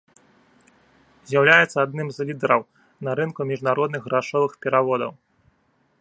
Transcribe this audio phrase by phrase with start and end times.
[1.31, 2.61] З'яўляецца адным з лідараў
[3.09, 5.11] на рынку міжнародных грашовых пераводаў.